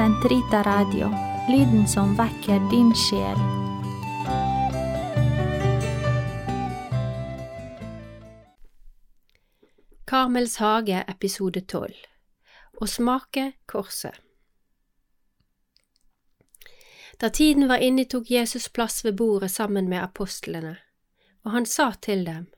[0.00, 1.08] Sentrita Radio,
[1.48, 3.36] lyden som vekker din sjel.
[10.06, 11.92] Karmels hage episode 12
[12.80, 14.16] Å smake korset
[17.20, 20.78] Da tiden var inne, tok Jesus plass ved bordet sammen med apostlene,
[21.44, 22.48] og han sa til dem,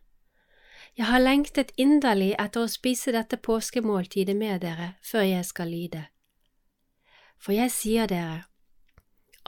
[0.95, 6.07] Jeg har lengtet inderlig etter å spise dette påskemåltidet med dere før jeg skal lide.
[7.43, 8.45] For jeg sier dere,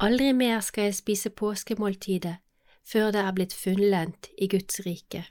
[0.02, 2.40] aldri mer skal jeg spise påskemåltidet
[2.84, 5.22] før det er blitt fulllendt i Guds rike.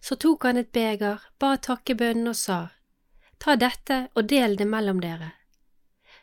[0.00, 2.60] Så tok han et beger, ba takkebønnen og sa,
[3.42, 5.34] Ta dette og del det mellom dere.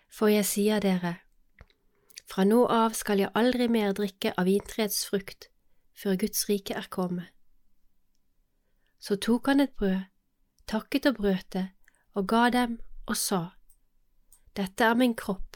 [0.09, 1.17] For jeg sier dere,
[2.31, 5.49] fra nå av skal jeg aldri mer drikke av vintreets frukt
[6.01, 7.27] før Guds rike er kommet.
[8.98, 10.07] Så tok han et brød,
[10.65, 11.67] takket og brøt det,
[12.15, 13.41] og ga dem og sa,
[14.54, 15.55] Dette er min kropp,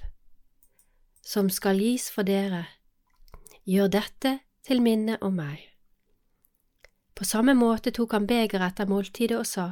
[1.20, 2.62] som skal gis for dere,
[3.68, 5.60] gjør dette til minne om meg.
[7.16, 9.68] På samme måte tok han begeret etter måltidet og sa,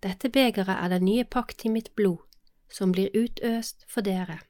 [0.00, 2.20] Dette begeret er den nye pakt i mitt blod,
[2.68, 4.40] som blir utøst for dere.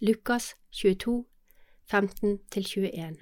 [0.00, 1.24] Lukas 22,
[1.90, 3.18] 15–21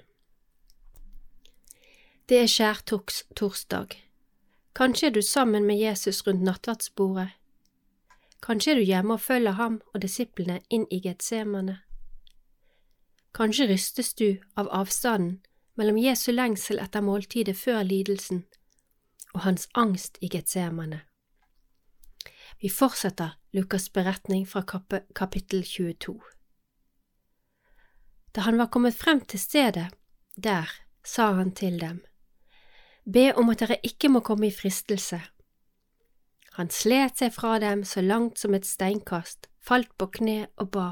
[2.29, 3.97] Det er skjærtorsdag.
[4.73, 7.38] Kanskje er du sammen med Jesus rundt nattverdsbordet.
[8.41, 11.79] Kanskje er du hjemme og følger ham og disiplene inn i Getsemane.
[13.35, 15.41] Kanskje rystes du av avstanden
[15.79, 18.45] mellom Jesu lengsel etter måltidet før lidelsen
[19.33, 21.03] og hans angst i Getsemane.
[22.59, 26.19] Vi fortsetter Lukas' beretning fra kap kapittel 22.
[28.35, 29.87] Da han var kommet frem til stedet,
[30.35, 30.71] der
[31.05, 32.01] sa han til dem,
[33.13, 35.21] Be om at dere ikke må komme i fristelse.
[36.57, 40.89] Han slet seg fra dem så langt som et steinkast, falt på kne og ba,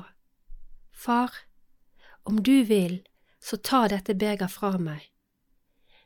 [0.98, 1.34] Far,
[2.26, 3.02] om du vil,
[3.42, 5.12] så ta dette beger fra meg,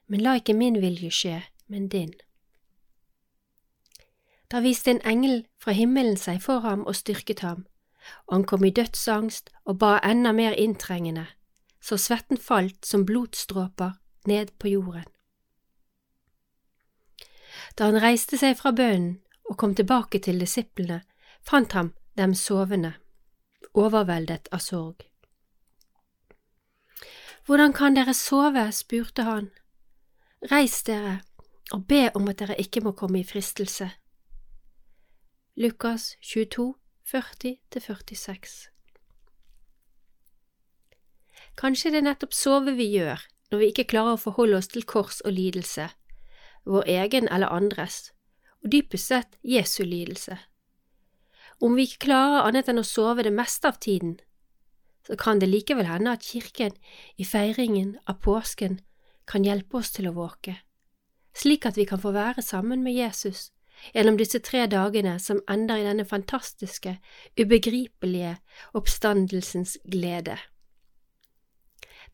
[0.07, 1.37] men la ikke min vilje skje,
[1.71, 2.11] men din.
[4.51, 7.63] Da viste en engel fra himmelen seg for ham og styrket ham,
[8.27, 11.25] og han kom i dødsangst og ba enda mer inntrengende,
[11.79, 13.95] så svetten falt som blodstråper
[14.27, 15.07] ned på jorden.
[17.77, 21.01] Da han reiste seg fra bønnen og kom tilbake til disiplene,
[21.43, 22.93] fant ham dem sovende,
[23.75, 25.03] overveldet av sorg.
[27.45, 28.69] Hvordan kan dere sove?
[28.71, 29.49] spurte han.
[30.51, 31.19] Reis dere
[31.71, 33.89] og be om at dere ikke må komme i fristelse.
[35.55, 36.75] Lukas 22,
[37.11, 38.69] 40–46
[41.59, 43.19] Kanskje det er nettopp sove vi gjør
[43.51, 45.89] når vi ikke klarer å forholde oss til kors og lidelse,
[46.63, 48.13] vår egen eller andres,
[48.63, 50.37] og dypest sett Jesu lidelse.
[51.61, 54.17] Om vi ikke klarer annet enn å sove det meste av tiden,
[55.05, 56.73] så kan det likevel hende at kirken
[57.17, 58.79] i feiringen av påsken
[59.29, 60.57] kan hjelpe oss til å våke,
[61.37, 63.49] slik at vi kan få være sammen med Jesus
[63.93, 66.97] gjennom disse tre dagene som ender i denne fantastiske,
[67.39, 68.35] ubegripelige
[68.77, 70.37] oppstandelsens glede.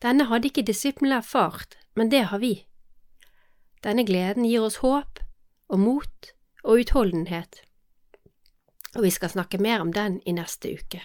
[0.02, 2.54] Denne hadde ikke disiplene erfart, men det har vi.
[3.84, 5.20] Denne gleden gir oss håp
[5.68, 6.32] og mot
[6.68, 7.62] og utholdenhet,
[8.96, 11.00] og vi skal snakke mer om den i neste uke.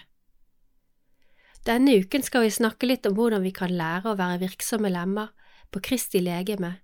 [1.64, 5.30] Denne uken skal vi snakke litt om hvordan vi kan lære å være virksomme lemmer
[5.72, 6.74] på Kristi legeme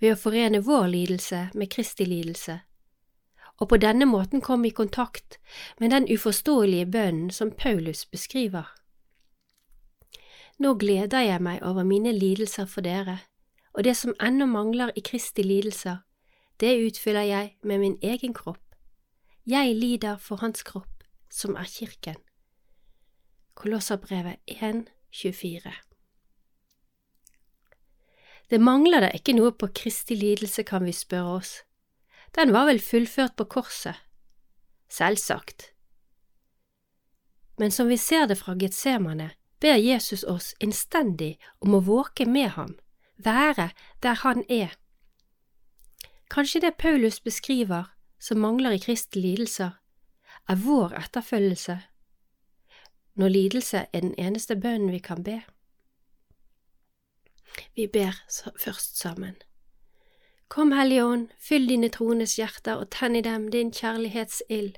[0.00, 2.56] ved å forene vår lidelse med Kristi lidelse,
[3.60, 5.38] og på denne måten komme i kontakt
[5.78, 8.66] med den uforståelige bønnen som Paulus beskriver.
[10.58, 13.20] Nå gleder jeg meg over mine lidelser for dere,
[13.76, 16.00] og det som ennå mangler i Kristi lidelser,
[16.60, 18.62] det utfyller jeg med min egen kropp.
[19.46, 22.16] Jeg lider for hans kropp, som er kirken.
[23.54, 25.72] Kolosserbrevet 1, 24
[28.50, 31.52] Det mangler da ikke noe på Kristi lidelse, kan vi spørre oss.
[32.36, 33.96] Den var vel fullført på korset?
[34.88, 35.72] Selvsagt.
[37.58, 39.30] Men som vi ser det fra Getsemane,
[39.60, 42.76] ber Jesus oss innstendig om å våke med ham,
[43.16, 43.70] være
[44.02, 44.76] der han er.
[46.30, 47.84] Kanskje det Paulus beskriver
[48.18, 49.70] som mangler i Kristi lidelser,
[50.48, 51.80] er vår etterfølgelse,
[53.14, 55.40] når lidelse er den eneste bønnen vi kan be.
[57.74, 58.16] Vi ber
[58.58, 59.36] først sammen.
[60.48, 64.76] Kom, Hellige Ånd, fyll dine troendes hjerter og tenn i dem din kjærlighetsild.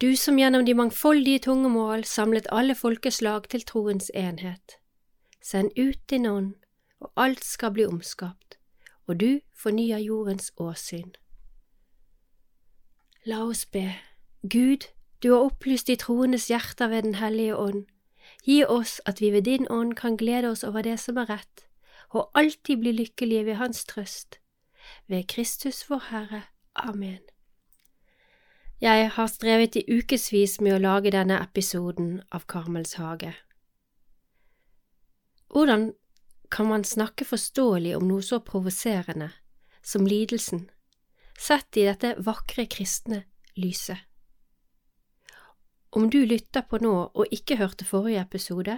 [0.00, 4.78] Du som gjennom de mangfoldige tungemål samlet alle folkeslag til troens enhet.
[5.42, 6.54] Send ut din ånd,
[7.00, 8.58] og alt skal bli omskapt,
[9.06, 11.12] og du fornyer jordens åsyn.
[13.24, 13.94] La oss be.
[14.42, 14.90] Gud,
[15.22, 17.86] Du har opplyst de troendes hjerter ved Den hellige ånd.
[18.44, 21.64] Gi oss at vi ved din ånd kan glede oss over det som er rett,
[22.08, 24.38] og alltid bli lykkelige ved Hans trøst.
[25.08, 26.42] Ved Kristus vår Herre.
[26.74, 27.18] Amen.
[28.80, 33.32] Jeg har strevet i ukevis med å lage denne episoden av Karmels hage.
[35.48, 35.92] Hvordan
[36.54, 39.32] kan man snakke forståelig om noe så provoserende
[39.82, 40.68] som lidelsen,
[41.34, 43.24] sett i dette vakre kristne
[43.58, 43.98] lyset?
[45.90, 48.76] Om du lytter på nå og ikke hørte forrige episode,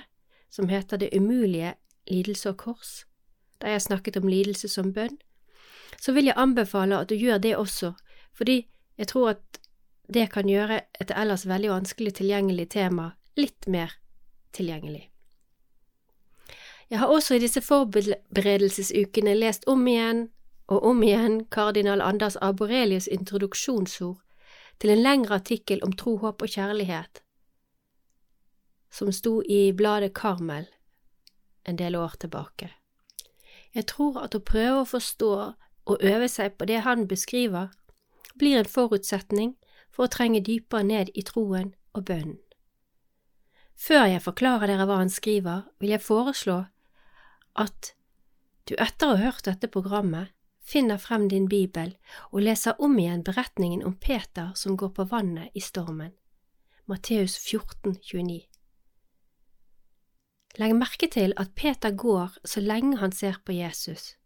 [0.49, 1.75] som heter Det umulige
[2.09, 3.05] lidelse og kors,
[3.61, 5.19] der jeg snakket om lidelse som bønn,
[6.01, 7.93] så vil jeg anbefale at du gjør det også,
[8.33, 9.61] fordi jeg tror at
[10.15, 13.93] det kan gjøre et ellers veldig vanskelig tilgjengelig tema litt mer
[14.53, 15.11] tilgjengelig.
[16.91, 20.29] Jeg har også i disse forberedelsesukene lest om igjen
[20.71, 24.21] og om igjen kardinal Anders Arborelius' introduksjonsord
[24.79, 27.23] til en lengre artikkel om tro, håp og kjærlighet,
[28.91, 30.67] som sto i bladet Karmel
[31.67, 32.71] en del år tilbake.
[33.75, 35.33] Jeg tror at å prøve å forstå
[35.87, 37.69] og øve seg på det han beskriver,
[38.39, 39.57] blir en forutsetning
[39.91, 42.39] for å trenge dypere ned i troen og bønnen.
[43.77, 46.63] Før jeg forklarer dere hva han skriver, vil jeg foreslå
[47.61, 47.93] at
[48.69, 50.33] du etter å ha hørt dette programmet
[50.67, 51.93] finner frem din bibel
[52.33, 56.13] og leser om igjen beretningen om Peter som går på vannet i stormen,
[56.91, 58.41] Matteus 14, 29.
[60.57, 64.17] Legg merke til at Peter går så lenge han ser på Jesus,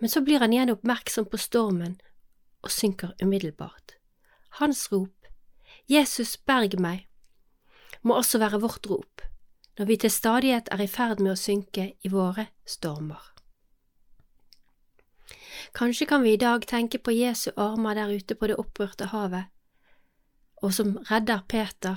[0.00, 1.96] men så blir han igjen oppmerksom på stormen
[2.62, 3.96] og synker umiddelbart.
[4.60, 5.26] Hans rop,
[5.90, 7.06] Jesus berg meg,
[8.02, 9.26] må også være vårt rop
[9.78, 13.32] når vi til stadighet er i ferd med å synke i våre stormer.
[15.76, 19.44] Kanskje kan vi i dag tenke på Jesu armer der ute på det opprørte havet,
[20.62, 21.96] og som redder Peter,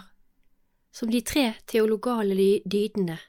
[0.91, 3.19] som de tre teologale dydene.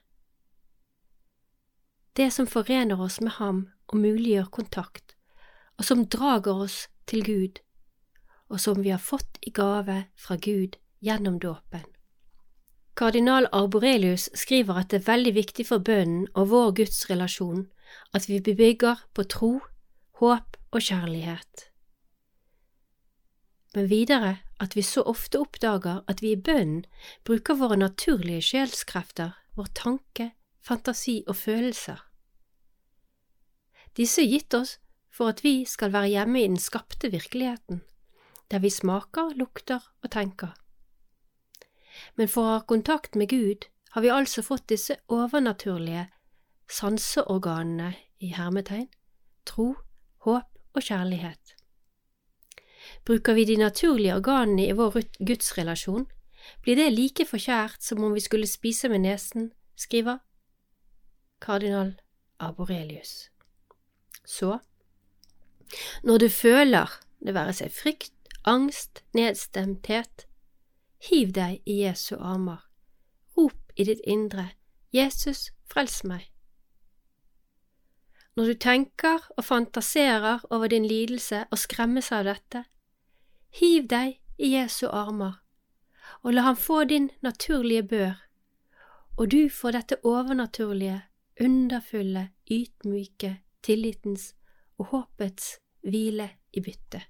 [2.17, 5.14] Det som forener oss med ham og muliggjør kontakt,
[5.79, 7.62] og som drager oss til Gud,
[8.49, 11.87] og som vi har fått i gave fra Gud gjennom dåpen.
[13.00, 17.62] Kardinal Arborelius skriver at det er veldig viktig for bønnen og vår gudsrelasjon
[18.12, 19.49] at vi bebygger på tro,
[20.20, 21.64] håp og kjærlighet.
[23.73, 26.85] Men videre at vi så ofte oppdager at vi i bønnen
[27.25, 32.05] bruker våre naturlige sjelskrefter, vår tanke, fantasi og følelser.
[33.97, 34.76] Disse er gitt oss
[35.08, 37.81] for at vi skal være hjemme i den skapte virkeligheten,
[38.52, 40.52] der vi smaker, lukter og tenker
[42.17, 46.06] men for å ha kontakt med Gud har vi altså fått disse overnaturlige
[46.70, 48.87] sanseorganene i hermetegn,
[49.49, 49.75] tro,
[50.26, 51.56] håp og kjærlighet.
[53.05, 56.06] Bruker vi de naturlige organene i vår gudsrelasjon,
[56.62, 60.20] blir det like forkjært som om vi skulle spise med nesen, skriver
[61.41, 61.94] kardinal
[62.41, 63.31] Aborelius.
[64.25, 64.58] Så,
[66.02, 66.88] når du føler,
[67.20, 68.14] det være seg frykt,
[68.49, 70.26] angst, nedstemthet,
[71.00, 72.61] Hiv deg i Jesu armer.
[73.37, 74.50] Rop i ditt indre,
[74.93, 76.26] Jesus, frels meg.
[78.37, 82.64] Når du tenker og fantaserer over din lidelse og skremmes av dette,
[83.57, 85.40] hiv deg i Jesu armer,
[86.23, 88.21] og la ham få din naturlige bør,
[89.16, 91.00] og du får dette overnaturlige,
[91.40, 94.35] underfulle, ydmyke, tillitens
[94.78, 97.02] og håpets hvile i bytte.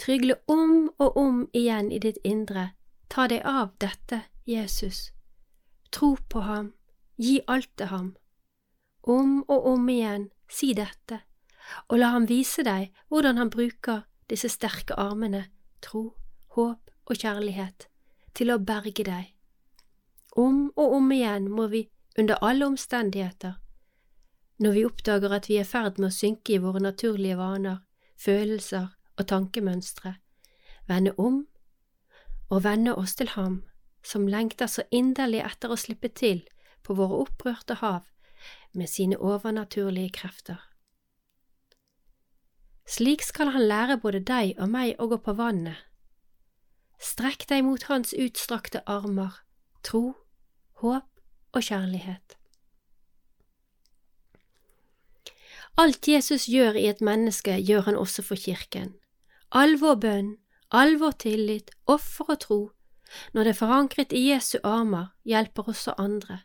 [0.00, 2.70] Trygle om og om igjen i ditt indre,
[3.12, 5.10] ta deg av dette, Jesus.
[5.92, 6.70] Tro på ham,
[7.20, 8.06] gi alt til ham.
[9.04, 11.18] Om og om igjen, si dette,
[11.88, 15.42] og la ham vise deg hvordan han bruker disse sterke armene,
[15.84, 16.14] tro,
[16.56, 17.90] håp og kjærlighet,
[18.32, 19.34] til å berge deg.
[20.32, 21.82] Om og om igjen må vi,
[22.16, 23.58] under alle omstendigheter,
[24.64, 27.82] når vi oppdager at vi er i ferd med å synke i våre naturlige vaner,
[28.16, 28.88] følelser
[29.20, 30.14] og tankemønstre,
[30.88, 31.44] vende om
[32.50, 33.60] og vende oss til Ham
[34.02, 36.42] som lengter så inderlig etter å slippe til
[36.86, 38.08] på våre opprørte hav
[38.72, 40.58] med sine overnaturlige krefter.
[42.88, 45.78] Slik skal han lære både deg og meg å gå på vannet.
[47.00, 49.36] Strekk deg mot hans utstrakte armer,
[49.86, 50.16] tro,
[50.82, 51.06] håp
[51.54, 52.36] og kjærlighet.
[55.78, 58.96] Alt Jesus gjør i et menneske, gjør han også for kirken.
[59.50, 60.36] All vår bønn,
[60.70, 62.60] all vår tillit, offer og tro,
[63.34, 66.42] når det er forankret i Jesu armer, hjelper også andre.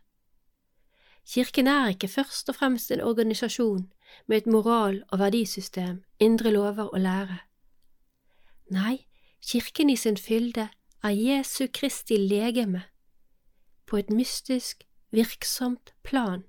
[1.25, 3.91] Kirken er ikke først og fremst en organisasjon
[4.27, 7.37] med et moral- og verdisystem, indre lover og lære.
[8.69, 9.05] Nei,
[9.41, 10.69] kirken i sin fylde
[11.03, 12.83] er Jesu Kristi legeme,
[13.85, 16.43] på et mystisk, virksomt plan.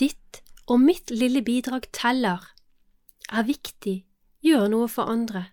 [0.00, 2.52] Ditt og mitt lille bidrag teller,
[3.28, 4.05] er viktig,
[4.46, 5.48] gjør noe for andre.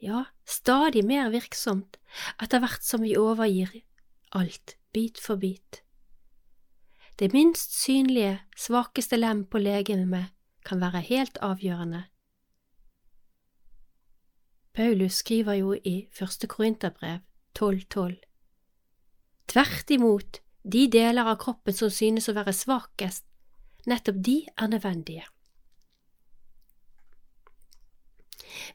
[0.00, 1.98] Ja, stadig mer virksomt
[2.40, 3.74] etter hvert som vi overgir
[4.30, 5.82] alt, bit for bit.
[7.18, 10.32] Det minst synlige, svakeste lem på legemet
[10.64, 12.04] kan være helt avgjørende.
[14.72, 17.18] Paulus skriver jo i første Korinterbrev
[17.58, 18.14] 12.12.
[19.50, 23.26] Tvert imot, de deler av kroppen som synes å være svakest,
[23.90, 25.26] nettopp de er nødvendige.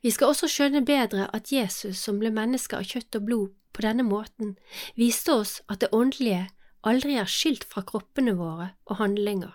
[0.02, 3.84] Vi skal også skjønne bedre at Jesus, som ble menneske av kjøtt og blod på
[3.86, 4.56] denne måten,
[4.96, 6.48] viste oss at det åndelige
[6.86, 9.54] aldri er skilt fra kroppene våre og handlinger.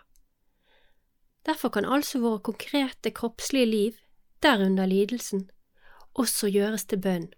[1.47, 3.93] Derfor kan altså våre konkrete kroppslige liv,
[4.43, 5.49] derunder lidelsen,
[6.15, 7.29] også gjøres til bønn.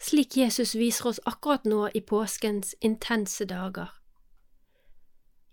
[0.00, 3.92] Slik Jesus viser oss akkurat nå i påskens intense dager.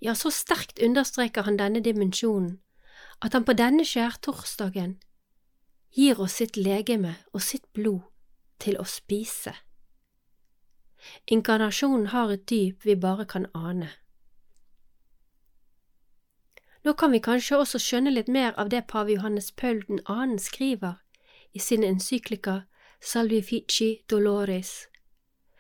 [0.02, 2.58] Ja, så sterkt understreker han denne dimensjonen
[3.22, 4.98] at han på denne skjærtorsdagen
[5.92, 8.02] gir oss sitt legeme og sitt blod
[8.60, 9.54] til å spise.
[11.28, 13.90] Inkarnasjonen har et dyp vi bare kan ane.
[16.84, 20.38] Nå kan vi kanskje også skjønne litt mer av det pave Johannes Paul 2.
[20.42, 21.02] skriver
[21.54, 22.64] i sin encyklika
[23.02, 24.88] Salvifici Dolores.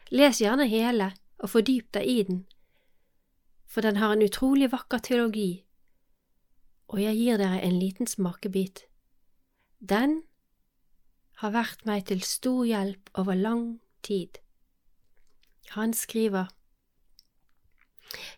[0.09, 2.45] Les gjerne hele og fordyp deg i den,
[3.65, 5.63] for den har en utrolig vakker teologi,
[6.87, 8.90] og jeg gir dere en liten smakebit.
[9.89, 10.23] Den
[11.41, 14.37] har vært meg til stor hjelp over lang tid.
[15.73, 16.51] Han skriver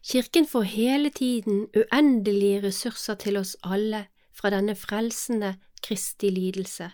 [0.06, 6.92] Kirken får hele tiden uendelige ressurser til oss alle fra denne frelsende Kristi lidelse,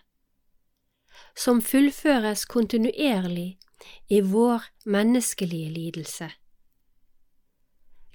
[1.38, 3.60] som fullføres kontinuerlig
[4.10, 6.32] i vår menneskelige lidelse.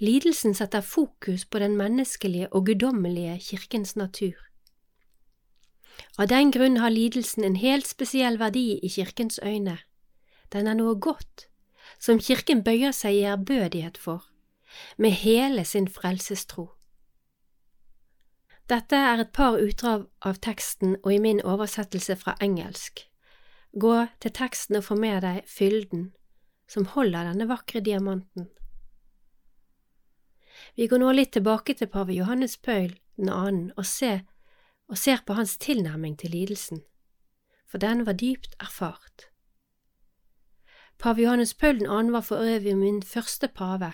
[0.01, 4.35] Lidelsen setter fokus på den menneskelige og guddommelige kirkens natur.
[6.19, 9.79] Av den grunn har lidelsen en helt spesiell verdi i kirkens øyne.
[10.53, 11.49] Den er noe godt,
[11.99, 14.25] som kirken bøyer seg i ærbødighet for
[14.99, 16.73] med hele sin frelsestro.
[18.71, 23.05] Dette er et par utdrag av teksten og i min oversettelse fra engelsk.
[23.79, 26.13] Gå til teksten og få med deg fylden
[26.71, 28.49] som holder denne vakre diamanten.
[30.75, 34.23] Vi går nå litt tilbake til pave Johannes Paul den annen og, se,
[34.89, 36.83] og ser på hans tilnærming til lidelsen,
[37.67, 39.31] for den var dypt erfart.
[40.99, 41.87] Pave Johannes Paul 2.
[42.13, 43.93] var for øvrig min første pave,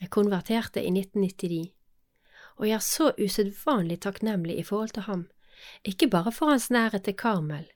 [0.00, 1.72] jeg konverterte i 1999,
[2.56, 5.28] og jeg er så usedvanlig takknemlig i forhold til ham,
[5.84, 7.66] ikke bare for hans nærhet til Karmel.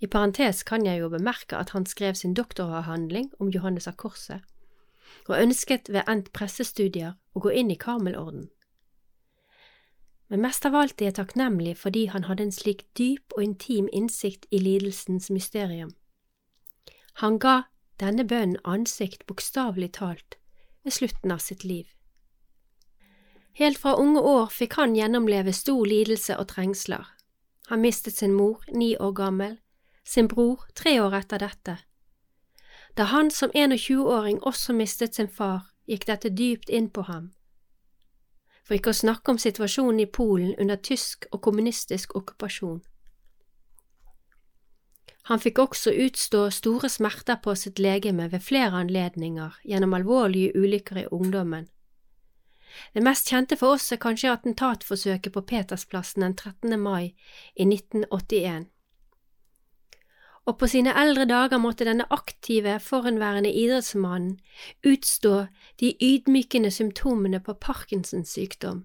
[0.00, 4.40] I parentes kan jeg jo bemerke at han skrev sin doktoravhandling om Johannes av Korset,
[5.28, 8.50] og ønsket ved endt pressestudier å gå inn i Karmelorden.
[10.28, 13.88] Men mest av alt er jeg takknemlig fordi han hadde en slik dyp og intim
[13.92, 15.94] innsikt i lidelsens mysterium.
[17.22, 17.62] Han ga
[18.02, 20.36] denne bønnen ansikt bokstavelig talt
[20.84, 21.86] ved slutten av sitt liv.
[23.56, 27.06] Helt fra unge år fikk han gjennomleve stor lidelse og trengsler.
[27.70, 29.56] Han mistet sin mor, ni år gammel,
[30.04, 31.78] sin bror tre år etter dette.
[32.96, 37.32] Da han som 21-åring også mistet sin far, gikk dette dypt inn på ham.
[38.66, 42.80] For ikke å snakke om situasjonen i Polen under tysk og kommunistisk okkupasjon.
[45.26, 51.02] Han fikk også utstå store smerter på sitt legeme ved flere anledninger gjennom alvorlige ulykker
[51.02, 51.66] i ungdommen.
[52.94, 56.78] Det mest kjente for oss er kanskje attentatforsøket på Petersplassen den 13.
[56.80, 57.14] mai
[57.56, 58.70] i 1981.
[60.46, 64.38] Og på sine eldre dager måtte denne aktive, forhenværende idrettsmannen
[64.86, 65.46] utstå
[65.82, 68.84] de ydmykende symptomene på Parkinsons sykdom,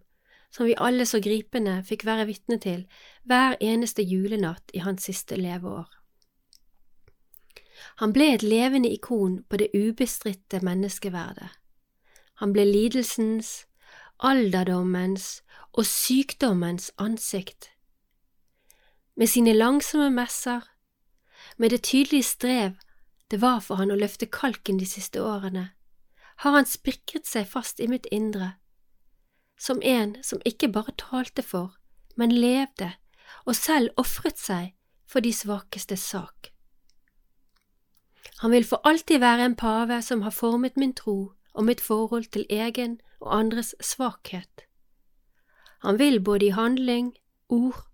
[0.51, 2.87] som vi alle så gripende fikk være vitne til
[3.29, 5.85] hver eneste julenatt i hans siste leveår.
[8.01, 11.49] Han ble et levende ikon på det ubestridte menneskeverdet.
[12.41, 13.67] Han ble lidelsens,
[14.17, 15.41] alderdommens
[15.73, 17.69] og sykdommens ansikt.
[19.15, 20.65] Med sine langsomme messer,
[21.57, 22.73] med det tydelige strev
[23.31, 25.69] det var for han å løfte kalken de siste årene,
[26.43, 28.55] har han sprikret seg fast i mitt indre,
[29.55, 31.77] som en som ikke bare talte for,
[32.19, 32.91] men levde
[33.45, 34.73] og selv ofret seg
[35.07, 36.51] for de svakestes sak.
[38.41, 42.31] Han vil for alltid være en pave som har formet min tro og mitt forhold
[42.33, 44.65] til egen og andres svakhet.
[45.85, 47.13] Han vil både i handling,
[47.49, 47.85] ord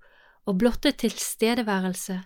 [0.46, 2.22] og blotte tilstedeværelse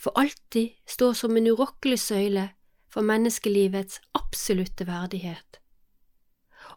[0.00, 2.48] for alltid står som en urokkelig søyle
[2.88, 5.60] for menneskelivets absolutte verdighet,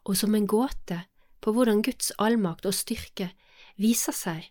[0.04, 1.00] og som en gåte
[1.42, 3.32] på hvordan Guds allmakt og styrke
[3.80, 4.50] viser seg,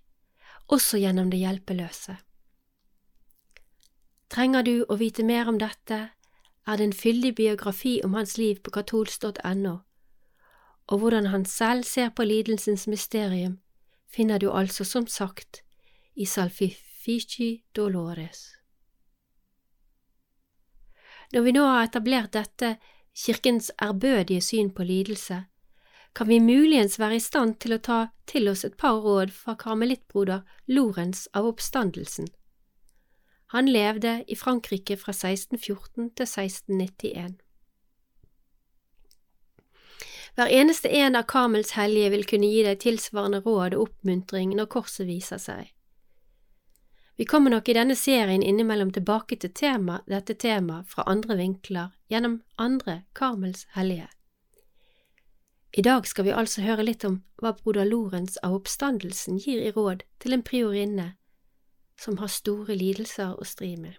[0.73, 2.17] også gjennom det hjelpeløse.
[4.33, 6.01] Trenger du å vite mer om dette,
[6.67, 9.75] er det en fyldig biografi om hans liv på katolsk.no,
[10.89, 13.61] og hvordan han selv ser på lidelsens mysterium,
[14.09, 15.63] finner du altså som sagt
[16.15, 18.62] i Salfifici Dolores.
[21.33, 22.77] Når vi nå har etablert dette
[23.17, 25.45] kirkens ærbødige syn på lidelse,
[26.15, 29.55] kan vi muligens være i stand til å ta til oss et par råd fra
[29.57, 32.29] karmelittbroder Lorentz av oppstandelsen.
[33.57, 37.41] Han levde i Frankrike fra 1614 til 1691.
[40.35, 44.71] Hver eneste en av Karmels hellige vil kunne gi deg tilsvarende råd og oppmuntring når
[44.73, 45.69] korset viser seg.
[47.17, 51.93] Vi kommer nok i denne serien innimellom tilbake til tema, dette temaet fra andre vinkler
[52.09, 54.09] gjennom andre Karmels hellige.
[55.73, 59.73] I dag skal vi altså høre litt om hva broder Lorentz av oppstandelsen gir i
[59.73, 61.13] råd til en priorinne
[62.01, 63.95] som har store lidelser å stri med.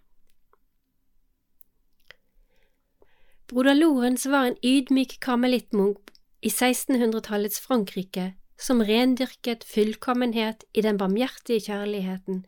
[3.50, 11.70] Broder Lorentz var en ydmyk karmelittmunk i 1600-tallets Frankrike som rendyrket fullkommenhet i den barmhjertige
[11.70, 12.44] kjærligheten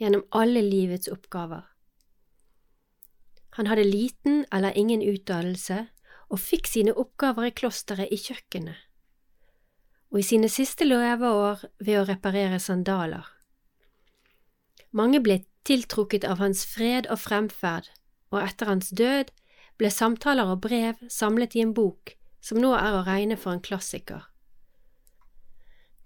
[0.00, 1.66] gjennom alle livets oppgaver.
[3.58, 5.84] Han hadde liten eller ingen utdannelse
[6.30, 8.78] og fikk sine oppgaver i klosteret i kjøkkenet,
[10.10, 13.26] og i sine siste leveår ved å reparere sandaler.
[14.96, 17.90] Mange ble tiltrukket av hans fred og fremferd,
[18.30, 19.34] og etter hans død
[19.78, 23.62] ble samtaler og brev samlet i en bok som nå er å regne for en
[23.62, 24.29] klassiker.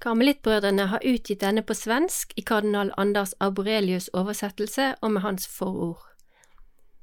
[0.00, 6.02] Karmelittbrødrene har utgitt denne på svensk i kardinal Anders Aborelius' oversettelse og med hans forord.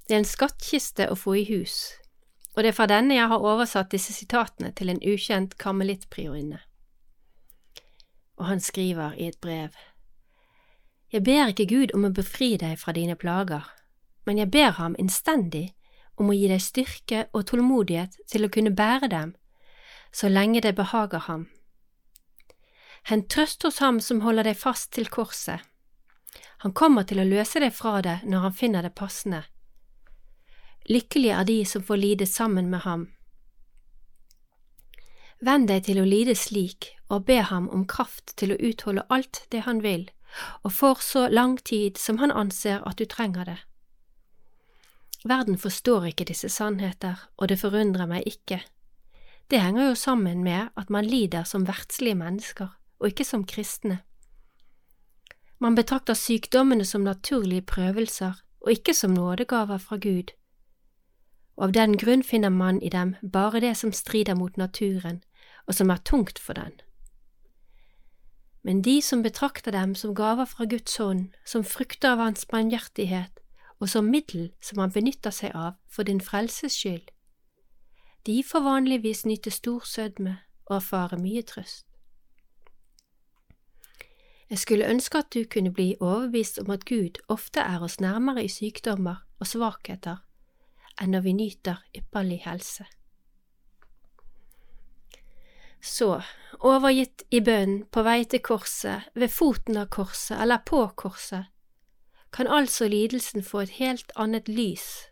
[0.07, 1.93] Det er en skattkiste å få i hus,
[2.55, 6.59] og det er fra denne jeg har oversatt disse sitatene til en ukjent karmelittpriorinne.
[8.37, 9.69] Og han skriver i et brev.
[11.11, 13.65] Jeg ber ikke Gud om å befri deg fra dine plager,
[14.25, 15.71] men jeg ber ham innstendig
[16.17, 19.33] om å gi deg styrke og tålmodighet til å kunne bære dem,
[20.11, 21.47] så lenge det behager ham.
[23.09, 25.59] Hent trøst hos ham som holder deg fast til korset.
[26.61, 29.41] Han kommer til å løse deg fra det når han finner det passende.
[30.89, 33.07] Lykkelige er de som får lide sammen med ham.
[35.41, 39.45] Venn deg til å lide slik, og be ham om kraft til å utholde alt
[39.49, 40.05] det han vil,
[40.61, 43.57] og for så lang tid som han anser at du trenger det.
[45.25, 48.61] Verden forstår ikke disse sannheter, og det forundrer meg ikke.
[49.49, 52.69] Det henger jo sammen med at man lider som verdslige mennesker,
[53.01, 53.99] og ikke som kristne.
[55.59, 60.31] Man betrakter sykdommene som naturlige prøvelser, og ikke som nådegaver fra Gud.
[61.57, 65.23] Og av den grunn finner man i dem bare det som strider mot naturen,
[65.67, 66.73] og som er tungt for den.
[68.63, 73.41] Men de som betrakter dem som gaver fra Guds hånd, som frukter av Hans barmhjertighet,
[73.79, 77.09] og som middel som han benytter seg av for din frelses skyld.
[78.25, 81.90] De får vanligvis nyte stor sødme og erfare mye trøst.
[84.51, 88.43] Jeg skulle ønske at du kunne bli overbevist om at Gud ofte er oss nærmere
[88.43, 90.17] i sykdommer og svakheter
[90.99, 92.83] enn når vi nyter ypperlig helse.
[95.81, 96.19] Så,
[96.59, 101.47] overgitt i bønn på vei til korset, ved foten av korset eller på korset,
[102.35, 105.07] kan altså lidelsen få et helt annet lys.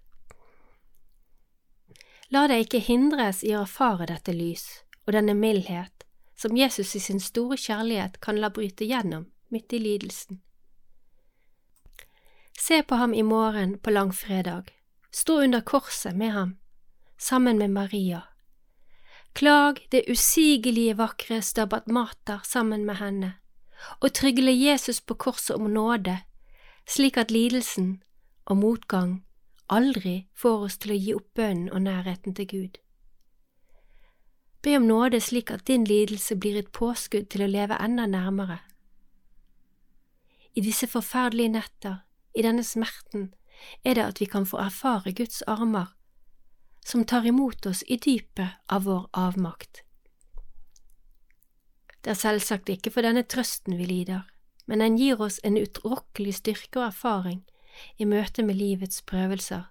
[2.29, 4.67] La deg ikke hindres i å erfare dette lys
[5.07, 6.05] og denne mildhet
[6.39, 10.39] som Jesus i sin store kjærlighet kan la bryte gjennom midt i lidelsen.
[12.59, 14.71] Se på ham i morgen på langfredag,
[15.11, 16.55] stå under korset med ham,
[17.17, 18.21] sammen med Maria.
[19.33, 23.33] Klag det usigelige vakre Stabat Mater sammen med henne,
[23.99, 26.19] og trygle Jesus på korset om nåde
[26.89, 27.99] slik at lidelsen
[28.45, 29.19] og motgang
[29.69, 32.79] aldri får oss til å gi opp bønnen og nærheten til Gud.
[34.61, 38.59] Be om nåde slik at din lidelse blir et påskudd til å leve enda nærmere.
[40.55, 42.01] I disse forferdelige netter,
[42.35, 43.29] i denne smerten,
[43.83, 45.93] er det at vi kan få erfare Guds armer,
[46.85, 49.83] som tar imot oss i dypet av vår avmakt.
[52.03, 54.23] Det er selvsagt ikke for denne trøsten vi lider,
[54.67, 57.43] men den gir oss en utrokkelig styrke og erfaring
[57.97, 59.67] i møte med livets prøvelser,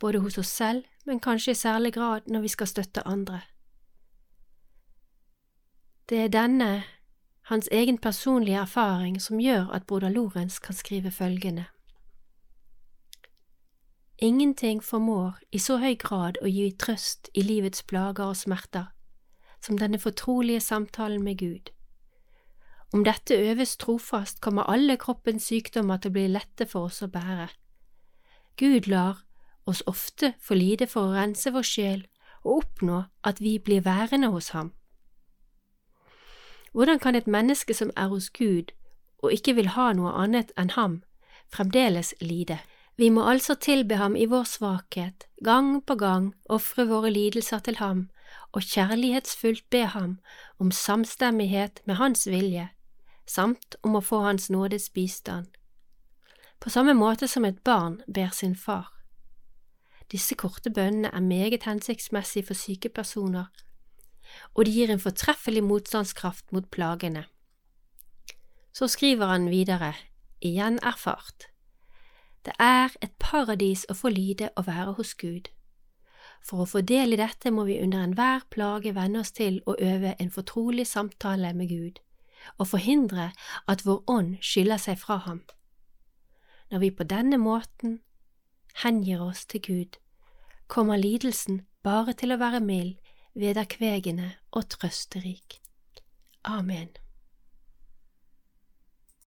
[0.00, 3.42] både hos oss selv, men kanskje i særlig grad når vi skal støtte andre.
[6.08, 6.84] Det er denne,
[7.42, 11.64] hans egen personlige erfaring, som gjør at broder Lorentz kan skrive følgende.
[14.18, 18.92] Ingenting formår i så høy grad å gi trøst i livets plager og smerter
[19.64, 21.72] som denne fortrolige samtalen med Gud.
[22.92, 27.08] Om dette øves trofast, kommer alle kroppens sykdommer til å bli lette for oss å
[27.08, 27.48] bære.
[28.60, 29.24] Gud lar
[29.66, 32.06] oss ofte få lide for å rense vår sjel
[32.44, 34.74] og oppnå at vi blir værende hos ham.
[36.74, 38.72] Hvordan kan et menneske som er hos Gud
[39.22, 41.02] og ikke vil ha noe annet enn ham,
[41.48, 42.58] fremdeles lide?
[42.98, 47.78] Vi må altså tilbe ham i vår svakhet, gang på gang ofre våre lidelser til
[47.78, 48.08] ham
[48.52, 50.18] og kjærlighetsfullt be ham
[50.58, 52.68] om samstemmighet med hans vilje,
[53.26, 55.46] samt om å få Hans nådes bistand,
[56.60, 58.90] på samme måte som et barn ber sin far.
[60.12, 63.46] Disse korte bønnene er meget hensiktsmessige for syke personer,
[64.54, 67.24] og de gir en fortreffelig motstandskraft mot plagene.
[68.74, 69.94] Så skriver han videre,
[70.40, 71.48] igjen erfart.
[72.44, 75.48] Det er et paradis å få lide og være hos Gud.
[76.44, 79.76] For å få del i dette må vi under enhver plage venne oss til å
[79.80, 82.00] øve en fortrolig samtale med Gud,
[82.58, 83.30] og forhindre
[83.66, 85.40] at vår ånd skiller seg fra ham.
[86.70, 88.00] Når vi på denne måten
[88.82, 89.96] hengir oss til Gud,
[90.68, 92.96] kommer lidelsen bare til å være mild,
[93.34, 95.60] vederkvegende og trøsterik.
[96.44, 96.88] Amen.